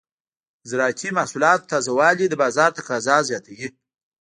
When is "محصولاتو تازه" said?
1.17-1.91